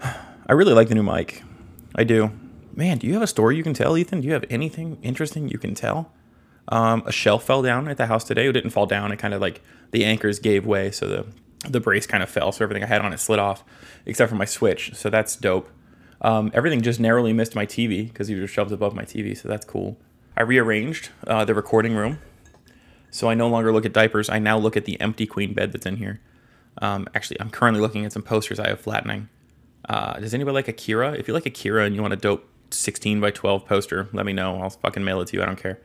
I 0.02 0.52
really 0.52 0.72
like 0.72 0.88
the 0.88 0.94
new 0.94 1.02
mic. 1.02 1.42
I 1.94 2.04
do. 2.04 2.32
Man, 2.74 2.98
do 2.98 3.06
you 3.06 3.14
have 3.14 3.22
a 3.22 3.26
story 3.26 3.56
you 3.56 3.62
can 3.62 3.74
tell, 3.74 3.96
Ethan? 3.96 4.20
Do 4.20 4.26
you 4.26 4.32
have 4.32 4.44
anything 4.48 4.98
interesting 5.02 5.48
you 5.48 5.58
can 5.58 5.74
tell? 5.74 6.12
Um, 6.70 7.02
a 7.04 7.12
shelf 7.12 7.44
fell 7.44 7.62
down 7.62 7.88
at 7.88 7.96
the 7.96 8.06
house 8.06 8.24
today. 8.24 8.48
It 8.48 8.52
didn't 8.52 8.70
fall 8.70 8.86
down. 8.86 9.12
It 9.12 9.18
kind 9.18 9.34
of 9.34 9.40
like 9.40 9.60
the 9.90 10.04
anchors 10.04 10.38
gave 10.38 10.64
way, 10.64 10.90
so 10.90 11.06
the 11.06 11.26
the 11.68 11.80
brace 11.80 12.06
kind 12.06 12.22
of 12.22 12.30
fell. 12.30 12.52
So 12.52 12.64
everything 12.64 12.82
I 12.82 12.86
had 12.86 13.02
on 13.02 13.12
it 13.12 13.18
slid 13.18 13.38
off, 13.38 13.64
except 14.06 14.30
for 14.30 14.36
my 14.36 14.44
switch. 14.44 14.94
So 14.94 15.10
that's 15.10 15.36
dope. 15.36 15.68
Um, 16.22 16.50
everything 16.54 16.80
just 16.80 17.00
narrowly 17.00 17.32
missed 17.32 17.54
my 17.54 17.66
TV 17.66 18.08
because 18.08 18.28
these 18.28 18.40
were 18.40 18.46
shelves 18.46 18.72
above 18.72 18.94
my 18.94 19.04
TV, 19.04 19.36
so 19.36 19.48
that's 19.48 19.66
cool. 19.66 19.98
I 20.36 20.42
rearranged 20.42 21.10
uh, 21.26 21.44
the 21.44 21.54
recording 21.54 21.94
room, 21.94 22.18
so 23.10 23.28
I 23.28 23.34
no 23.34 23.48
longer 23.48 23.72
look 23.72 23.84
at 23.84 23.92
diapers. 23.92 24.28
I 24.28 24.38
now 24.38 24.58
look 24.58 24.76
at 24.76 24.84
the 24.84 25.00
empty 25.00 25.26
queen 25.26 25.54
bed 25.54 25.72
that's 25.72 25.86
in 25.86 25.96
here. 25.96 26.20
Um, 26.78 27.08
actually, 27.14 27.40
I'm 27.40 27.50
currently 27.50 27.80
looking 27.80 28.04
at 28.04 28.12
some 28.12 28.22
posters 28.22 28.58
I 28.58 28.68
have 28.68 28.80
flattening. 28.80 29.28
Uh, 29.88 30.20
does 30.20 30.34
anybody 30.34 30.54
like 30.54 30.68
Akira? 30.68 31.12
If 31.12 31.26
you 31.26 31.34
like 31.34 31.46
Akira 31.46 31.84
and 31.84 31.94
you 31.94 32.02
want 32.02 32.14
a 32.14 32.16
dope 32.16 32.48
16 32.70 33.20
by 33.20 33.30
12 33.30 33.66
poster, 33.66 34.08
let 34.12 34.24
me 34.24 34.32
know. 34.32 34.60
I'll 34.60 34.70
fucking 34.70 35.02
mail 35.02 35.20
it 35.20 35.28
to 35.28 35.36
you. 35.36 35.42
I 35.42 35.46
don't 35.46 35.60
care. 35.60 35.80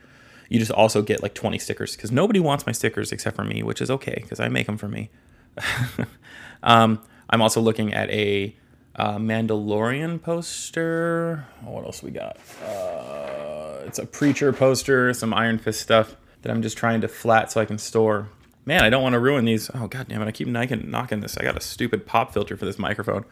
You 0.50 0.60
just 0.60 0.72
also 0.72 1.02
get 1.02 1.24
like 1.24 1.34
20 1.34 1.58
stickers 1.58 1.96
because 1.96 2.12
nobody 2.12 2.40
wants 2.40 2.66
my 2.66 2.72
stickers 2.72 3.12
except 3.12 3.36
for 3.36 3.44
me, 3.44 3.64
which 3.64 3.82
is 3.82 3.90
okay 3.90 4.20
because 4.22 4.40
I 4.40 4.48
make 4.48 4.68
them 4.68 4.78
for 4.78 4.88
me. 4.88 5.10
um, 6.64 7.02
I'm 7.30 7.42
also 7.42 7.62
looking 7.62 7.94
at 7.94 8.10
a 8.12 8.56
uh, 8.96 9.18
Mandalorian 9.18 10.22
poster. 10.22 11.46
What 11.62 11.86
else 11.86 12.04
we 12.04 12.12
got? 12.12 12.38
Uh, 12.64 13.84
it's 13.86 14.00
a 14.00 14.06
Preacher 14.06 14.54
poster, 14.54 15.14
some 15.14 15.34
Iron 15.34 15.58
Fist 15.58 15.82
stuff 15.82 16.16
that 16.42 16.52
I'm 16.52 16.62
just 16.62 16.78
trying 16.78 17.02
to 17.02 17.08
flat 17.08 17.52
so 17.52 17.60
I 17.60 17.66
can 17.66 17.78
store. 17.78 18.30
Man, 18.66 18.84
I 18.84 18.90
don't 18.90 19.04
want 19.04 19.14
to 19.14 19.20
ruin 19.20 19.46
these. 19.46 19.70
Oh 19.74 19.88
god 19.88 20.08
damn 20.08 20.22
it! 20.22 20.28
I 20.28 20.32
keep 20.32 20.48
knocking, 20.48 20.90
knocking 20.90 21.20
this. 21.20 21.38
I 21.38 21.44
got 21.44 21.58
a 21.58 21.62
stupid 21.62 22.06
pop 22.06 22.34
filter 22.34 22.58
for 22.58 22.66
this 22.66 22.80
microphone, 22.80 23.26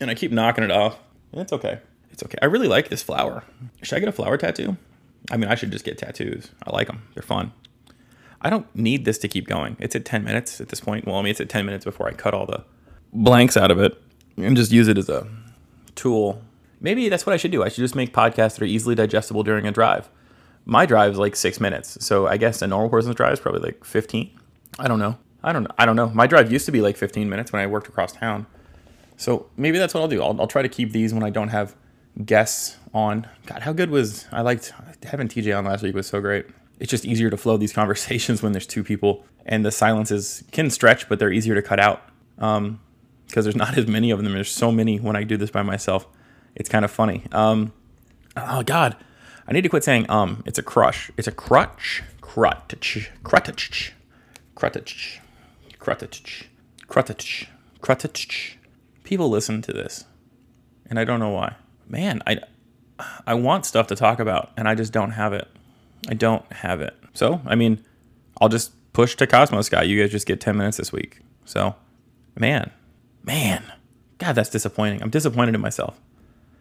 and 0.00 0.10
I 0.10 0.14
keep 0.14 0.32
knocking 0.32 0.64
it 0.64 0.70
off. 0.70 0.98
It's 1.32 1.52
okay. 1.52 1.80
It's 2.10 2.22
okay. 2.22 2.38
I 2.42 2.46
really 2.46 2.68
like 2.68 2.88
this 2.88 3.02
flower. 3.02 3.44
Should 3.82 3.96
I 3.96 4.00
get 4.00 4.08
a 4.08 4.12
flower 4.12 4.36
tattoo? 4.36 4.76
I 5.30 5.36
mean, 5.36 5.48
I 5.48 5.54
should 5.54 5.70
just 5.70 5.84
get 5.84 5.98
tattoos. 5.98 6.50
I 6.66 6.70
like 6.70 6.88
them. 6.88 7.02
They're 7.14 7.22
fun. 7.22 7.52
I 8.40 8.50
don't 8.50 8.74
need 8.74 9.04
this 9.04 9.18
to 9.18 9.28
keep 9.28 9.46
going. 9.46 9.76
It's 9.78 9.94
at 9.94 10.04
10 10.04 10.24
minutes 10.24 10.60
at 10.60 10.68
this 10.68 10.80
point. 10.80 11.06
Well, 11.06 11.16
I 11.16 11.22
mean, 11.22 11.30
it's 11.30 11.40
at 11.40 11.48
10 11.48 11.64
minutes 11.64 11.84
before 11.84 12.08
I 12.08 12.12
cut 12.12 12.34
all 12.34 12.46
the 12.46 12.64
blanks 13.12 13.56
out 13.56 13.70
of 13.70 13.78
it 13.78 14.00
and 14.36 14.56
just 14.56 14.72
use 14.72 14.88
it 14.88 14.98
as 14.98 15.08
a 15.08 15.28
tool. 15.94 16.42
Maybe 16.80 17.08
that's 17.08 17.24
what 17.24 17.32
I 17.32 17.36
should 17.36 17.52
do. 17.52 17.62
I 17.62 17.68
should 17.68 17.82
just 17.82 17.94
make 17.94 18.12
podcasts 18.12 18.54
that 18.54 18.62
are 18.62 18.66
easily 18.66 18.96
digestible 18.96 19.44
during 19.44 19.66
a 19.66 19.72
drive. 19.72 20.08
My 20.64 20.86
drive 20.86 21.12
is 21.12 21.18
like 21.18 21.36
six 21.36 21.60
minutes, 21.60 22.04
so 22.04 22.26
I 22.26 22.36
guess 22.36 22.62
a 22.62 22.66
normal 22.66 22.90
person's 22.90 23.14
drive 23.14 23.32
is 23.32 23.40
probably 23.40 23.60
like 23.60 23.84
15. 23.84 24.30
I 24.78 24.88
don't 24.88 24.98
know. 24.98 25.18
I 25.44 25.52
don't. 25.52 25.66
I 25.76 25.86
don't 25.86 25.96
know. 25.96 26.08
My 26.10 26.26
drive 26.26 26.52
used 26.52 26.66
to 26.66 26.72
be 26.72 26.80
like 26.80 26.96
15 26.96 27.28
minutes 27.28 27.52
when 27.52 27.60
I 27.62 27.66
worked 27.66 27.88
across 27.88 28.12
town. 28.12 28.46
So 29.16 29.46
maybe 29.56 29.78
that's 29.78 29.92
what 29.94 30.00
I'll 30.00 30.08
do. 30.08 30.22
I'll, 30.22 30.40
I'll 30.40 30.46
try 30.46 30.62
to 30.62 30.68
keep 30.68 30.92
these 30.92 31.12
when 31.12 31.22
I 31.22 31.30
don't 31.30 31.48
have 31.48 31.74
guests 32.24 32.76
on. 32.94 33.26
God, 33.46 33.62
how 33.62 33.72
good 33.72 33.90
was 33.90 34.26
I 34.32 34.42
liked 34.42 34.72
having 35.04 35.28
TJ 35.28 35.56
on 35.56 35.64
last 35.64 35.82
week 35.82 35.94
was 35.94 36.06
so 36.06 36.20
great. 36.20 36.46
It's 36.78 36.90
just 36.90 37.04
easier 37.04 37.30
to 37.30 37.36
flow 37.36 37.56
these 37.56 37.72
conversations 37.80 38.42
when 38.42 38.52
there's 38.52 38.66
two 38.66 38.84
people, 38.84 39.24
and 39.46 39.64
the 39.64 39.70
silences 39.70 40.44
can 40.52 40.70
stretch, 40.70 41.08
but 41.08 41.18
they're 41.18 41.32
easier 41.32 41.54
to 41.54 41.62
cut 41.62 41.80
out. 41.80 42.02
Um, 42.38 42.80
because 43.26 43.46
there's 43.46 43.56
not 43.56 43.78
as 43.78 43.86
many 43.86 44.10
of 44.10 44.22
them. 44.22 44.34
There's 44.34 44.50
so 44.50 44.70
many 44.70 44.98
when 44.98 45.16
I 45.16 45.24
do 45.24 45.38
this 45.38 45.50
by 45.50 45.62
myself. 45.62 46.06
It's 46.54 46.68
kind 46.68 46.84
of 46.84 46.90
funny. 46.90 47.24
Um, 47.32 47.72
oh 48.36 48.62
God, 48.62 48.94
I 49.48 49.52
need 49.52 49.62
to 49.62 49.70
quit 49.70 49.84
saying 49.84 50.04
um. 50.10 50.42
It's 50.44 50.58
a 50.58 50.62
crush. 50.62 51.10
It's 51.16 51.26
a 51.26 51.32
crutch. 51.32 52.02
Crutch. 52.20 53.10
Crutch. 53.22 53.94
Crutch. 54.54 55.20
Crutch. 55.78 56.48
Crutch. 56.88 57.48
Crutch. 57.80 58.58
People 59.02 59.30
listen 59.30 59.62
to 59.62 59.72
this, 59.72 60.04
and 60.86 60.98
I 60.98 61.04
don't 61.04 61.18
know 61.18 61.30
why. 61.30 61.56
Man, 61.92 62.22
I 62.26 62.40
I 63.26 63.34
want 63.34 63.66
stuff 63.66 63.86
to 63.88 63.94
talk 63.94 64.18
about, 64.18 64.50
and 64.56 64.66
I 64.66 64.74
just 64.74 64.92
don't 64.94 65.10
have 65.10 65.34
it. 65.34 65.46
I 66.08 66.14
don't 66.14 66.50
have 66.50 66.80
it. 66.80 66.96
So 67.12 67.42
I 67.46 67.54
mean, 67.54 67.84
I'll 68.40 68.48
just 68.48 68.72
push 68.94 69.14
to 69.16 69.26
Cosmo 69.26 69.60
Scott. 69.60 69.86
You 69.86 70.00
guys 70.00 70.10
just 70.10 70.26
get 70.26 70.40
ten 70.40 70.56
minutes 70.56 70.78
this 70.78 70.90
week. 70.90 71.20
So, 71.44 71.74
man, 72.34 72.70
man, 73.22 73.62
God, 74.16 74.32
that's 74.32 74.48
disappointing. 74.48 75.02
I'm 75.02 75.10
disappointed 75.10 75.54
in 75.54 75.60
myself 75.60 76.00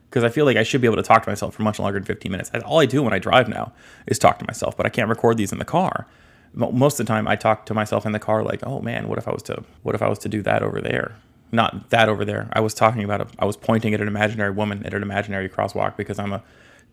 because 0.10 0.26
I 0.26 0.30
feel 0.30 0.44
like 0.44 0.58
I 0.58 0.64
should 0.64 0.82
be 0.82 0.88
able 0.88 0.98
to 0.98 1.04
talk 1.04 1.24
to 1.24 1.30
myself 1.30 1.56
for 1.56 1.64
much 1.64 1.80
longer 1.80 1.98
than 1.98 2.06
15 2.06 2.30
minutes. 2.30 2.52
All 2.66 2.82
I 2.82 2.86
do 2.86 3.02
when 3.02 3.14
I 3.14 3.20
drive 3.20 3.48
now 3.48 3.72
is 4.08 4.20
talk 4.20 4.38
to 4.40 4.46
myself, 4.46 4.76
but 4.76 4.86
I 4.86 4.90
can't 4.90 5.08
record 5.08 5.38
these 5.38 5.54
in 5.54 5.60
the 5.60 5.66
car. 5.66 6.08
Most 6.54 7.00
of 7.00 7.06
the 7.06 7.14
time, 7.14 7.30
I 7.30 7.38
talk 7.38 7.66
to 7.68 7.74
myself 7.74 8.06
in 8.06 8.12
the 8.12 8.20
car 8.20 8.44
like, 8.44 8.68
"Oh 8.68 8.82
man, 8.82 9.08
what 9.08 9.18
if 9.18 9.30
I 9.30 9.32
was 9.32 9.44
to 9.44 9.64
what 9.84 9.96
if 9.96 10.02
I 10.02 10.10
was 10.10 10.20
to 10.20 10.30
do 10.30 10.42
that 10.42 10.62
over 10.62 10.82
there? 10.82 11.16
Not 11.52 11.90
that 11.90 12.08
over 12.08 12.24
there. 12.24 12.50
I 12.54 12.62
was 12.62 12.74
talking 12.74 13.04
about 13.04 13.22
a, 13.22 13.28
I 13.40 13.46
was 13.46 13.58
pointing 13.58 13.94
at 13.94 14.02
an 14.02 14.08
imaginary 14.08 14.52
woman 14.52 14.86
at 14.86 14.94
an 14.94 15.04
imaginary 15.04 15.50
crosswalk 15.50 15.98
because 15.98 16.18
I'm 16.18 16.34
a 16.34 16.44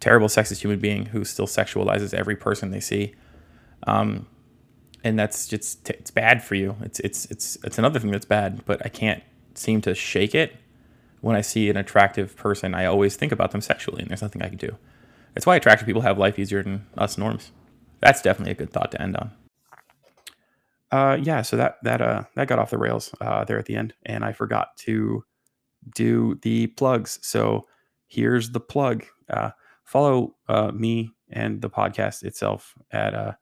terrible 0.01 0.29
sexist 0.29 0.61
human 0.61 0.81
being 0.81 1.07
who 1.07 1.25
still 1.25 1.47
sexualizes 1.47 2.13
every 2.13 2.37
person 2.37 2.71
they 2.71 2.81
see. 2.81 3.15
Um, 3.87 4.27
and 5.05 5.19
that's 5.19 5.47
just 5.47 5.89
it's 5.91 6.11
bad 6.11 6.43
for 6.43 6.57
you. 6.57 6.77
It's 6.83 6.99
it's 7.01 7.27
it's 7.27 7.57
it's 7.63 7.79
another 7.79 8.01
thing 8.01 8.11
that's 8.11 8.27
bad, 8.27 8.65
but 8.65 8.85
I 8.85 8.89
can't 8.89 9.23
seem 9.55 9.81
to 9.83 9.95
shake 9.95 10.35
it. 10.35 10.57
When 11.21 11.35
I 11.35 11.41
see 11.41 11.69
an 11.69 11.77
attractive 11.77 12.37
person, 12.37 12.75
I 12.75 12.85
always 12.85 13.17
think 13.17 13.33
about 13.33 13.51
them 13.51 13.61
sexually, 13.61 14.03
and 14.03 14.11
there's 14.11 14.23
nothing 14.23 14.43
I 14.43 14.49
can 14.49 14.59
do. 14.59 14.77
That's 15.35 15.47
why 15.47 15.57
attractive 15.57 15.87
people 15.87 16.03
have 16.03 16.19
life 16.19 16.39
easier 16.39 16.63
than 16.63 16.87
us 16.97 17.19
norms. 17.19 17.53
That's 18.01 18.23
definitely 18.23 18.53
a 18.53 18.57
good 18.57 18.71
thought 18.71 18.93
to 18.93 19.03
end 19.03 19.17
on. 19.17 19.33
Uh, 20.91 21.19
yeah, 21.23 21.43
so 21.43 21.57
that 21.57 21.77
that 21.83 22.01
uh 22.01 22.25
that 22.35 22.49
got 22.49 22.59
off 22.59 22.71
the 22.71 22.79
rails 22.79 23.15
uh, 23.21 23.45
there 23.45 23.59
at 23.59 23.67
the 23.67 23.77
end, 23.77 23.95
and 24.07 24.25
I 24.25 24.33
forgot 24.33 24.77
to 24.79 25.25
do 25.95 26.39
the 26.43 26.69
plugs. 26.69 27.19
So 27.23 27.67
here's 28.07 28.51
the 28.51 28.61
plug. 28.61 29.05
Uh, 29.29 29.51
follow 29.85 30.35
uh, 30.49 30.73
me 30.73 31.11
and 31.31 31.61
the 31.61 31.71
podcast 31.71 32.23
itself 32.23 32.75
at 32.91 33.15
uh, 33.15 33.33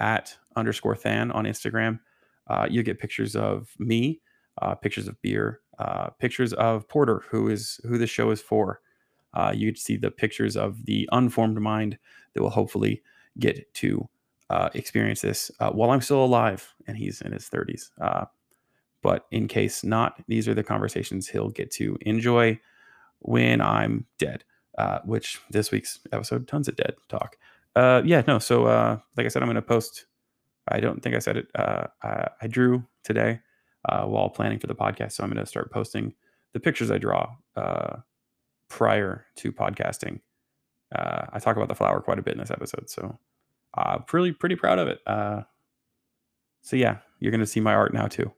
at 0.00 0.36
underscore 0.56 0.94
than 0.96 1.30
on 1.32 1.44
Instagram. 1.44 2.00
Uh, 2.48 2.66
you 2.70 2.82
get 2.82 2.98
pictures 2.98 3.36
of 3.36 3.68
me 3.78 4.20
uh, 4.62 4.74
pictures 4.74 5.08
of 5.08 5.20
beer, 5.22 5.60
uh, 5.78 6.08
pictures 6.18 6.52
of 6.54 6.88
Porter, 6.88 7.22
who 7.30 7.48
is 7.48 7.80
who 7.86 7.98
the 7.98 8.06
show 8.06 8.30
is 8.30 8.40
for. 8.40 8.80
Uh, 9.34 9.52
you'd 9.54 9.78
see 9.78 9.96
the 9.96 10.10
pictures 10.10 10.56
of 10.56 10.86
the 10.86 11.08
unformed 11.12 11.60
mind 11.60 11.98
that 12.32 12.42
will 12.42 12.50
hopefully 12.50 13.02
get 13.38 13.72
to 13.74 14.08
uh, 14.50 14.70
experience 14.74 15.20
this 15.20 15.50
uh, 15.60 15.70
while 15.70 15.90
I'm 15.90 16.00
still 16.00 16.24
alive 16.24 16.74
and 16.86 16.96
he's 16.96 17.20
in 17.20 17.32
his 17.32 17.48
30s. 17.48 17.90
Uh, 18.00 18.26
but 19.02 19.26
in 19.30 19.48
case 19.48 19.84
not, 19.84 20.22
these 20.28 20.48
are 20.48 20.54
the 20.54 20.62
conversations 20.62 21.28
he'll 21.28 21.50
get 21.50 21.70
to 21.72 21.96
enjoy 22.02 22.58
when 23.20 23.60
I'm 23.60 24.06
dead. 24.18 24.44
which 25.04 25.40
this 25.50 25.70
week's 25.70 26.00
episode, 26.12 26.48
tons 26.48 26.68
of 26.68 26.76
dead 26.76 26.94
talk. 27.08 27.36
yeah, 27.76 28.22
no. 28.26 28.38
So, 28.38 28.64
like 29.16 29.26
I 29.26 29.28
said, 29.28 29.42
I'm 29.42 29.48
going 29.48 29.56
to 29.56 29.62
post. 29.62 30.06
I 30.68 30.80
don't 30.80 31.02
think 31.02 31.14
I 31.14 31.20
said 31.20 31.36
it. 31.36 31.46
I, 31.54 32.28
I 32.42 32.46
drew 32.48 32.84
today 33.04 33.40
uh, 33.88 34.04
while 34.04 34.28
planning 34.28 34.58
for 34.58 34.66
the 34.66 34.74
podcast. 34.74 35.12
So 35.12 35.22
I'm 35.24 35.30
going 35.30 35.42
to 35.42 35.48
start 35.48 35.70
posting 35.70 36.12
the 36.52 36.60
pictures 36.60 36.90
I 36.90 36.98
draw 36.98 37.34
uh, 37.54 37.98
prior 38.68 39.26
to 39.36 39.52
podcasting. 39.52 40.20
Uh, 40.94 41.26
I 41.32 41.38
talk 41.38 41.56
about 41.56 41.68
the 41.68 41.74
flower 41.74 42.00
quite 42.00 42.18
a 42.18 42.22
bit 42.22 42.34
in 42.34 42.40
this 42.40 42.50
episode, 42.50 42.88
so 42.88 43.18
uh, 43.76 43.98
pretty 43.98 44.32
pretty 44.32 44.56
proud 44.56 44.78
of 44.78 44.88
it. 44.88 45.00
Uh, 45.06 45.42
so 46.62 46.76
yeah, 46.76 46.98
you're 47.20 47.30
to 47.40 47.46
see 47.46 47.60
my 47.60 47.74
art 47.74 47.94
now 47.94 48.06
too 48.06 48.32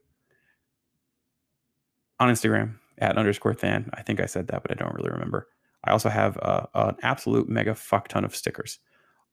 on 2.19 2.29
Instagram 2.29 2.75
at 2.97 3.17
underscore 3.17 3.53
than. 3.53 3.89
I 3.93 4.01
think 4.01 4.19
I 4.19 4.25
said 4.25 4.47
that, 4.47 4.61
but 4.61 4.71
I 4.71 4.75
don't 4.75 4.93
really 4.93 5.11
remember. 5.11 5.47
I 5.85 5.91
also 5.91 6.09
have 6.09 6.37
uh, 6.41 6.65
an 6.75 6.97
absolute 7.01 7.47
mega 7.47 7.73
fuck 7.73 8.09
ton 8.09 8.25
of 8.25 8.35
stickers, 8.35 8.79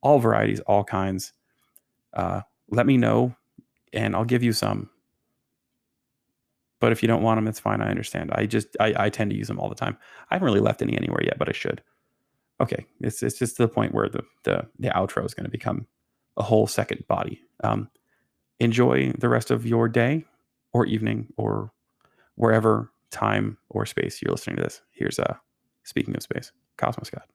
all 0.00 0.18
varieties, 0.18 0.60
all 0.60 0.84
kinds. 0.84 1.32
Uh, 2.14 2.42
let 2.70 2.86
me 2.86 2.96
know, 2.96 3.34
and 3.92 4.14
I'll 4.14 4.24
give 4.24 4.42
you 4.42 4.52
some 4.52 4.90
but 6.80 6.92
if 6.92 7.02
you 7.02 7.08
don't 7.08 7.22
want 7.22 7.38
them, 7.38 7.48
it's 7.48 7.60
fine. 7.60 7.80
I 7.80 7.88
understand. 7.88 8.30
I 8.32 8.46
just 8.46 8.76
I, 8.80 8.94
I 8.96 9.10
tend 9.10 9.30
to 9.30 9.36
use 9.36 9.48
them 9.48 9.58
all 9.58 9.68
the 9.68 9.74
time. 9.74 9.96
I 10.30 10.34
haven't 10.34 10.46
really 10.46 10.60
left 10.60 10.82
any 10.82 10.96
anywhere 10.96 11.22
yet, 11.22 11.38
but 11.38 11.48
I 11.48 11.52
should. 11.52 11.82
Okay, 12.60 12.86
it's 13.00 13.22
it's 13.22 13.38
just 13.38 13.56
to 13.56 13.62
the 13.62 13.68
point 13.68 13.94
where 13.94 14.08
the 14.08 14.22
the 14.44 14.66
the 14.78 14.88
outro 14.88 15.24
is 15.24 15.34
going 15.34 15.44
to 15.44 15.50
become 15.50 15.86
a 16.36 16.42
whole 16.42 16.66
second 16.66 17.06
body. 17.08 17.42
Um, 17.62 17.88
enjoy 18.60 19.12
the 19.18 19.28
rest 19.28 19.50
of 19.50 19.66
your 19.66 19.88
day 19.88 20.24
or 20.72 20.86
evening 20.86 21.28
or 21.36 21.72
wherever 22.34 22.90
time 23.10 23.58
or 23.70 23.86
space 23.86 24.20
you're 24.22 24.32
listening 24.32 24.56
to 24.56 24.62
this. 24.62 24.82
Here's 24.90 25.18
uh 25.18 25.36
speaking 25.84 26.16
of 26.16 26.22
space, 26.22 26.52
Cosmo 26.76 27.04
Scott. 27.04 27.28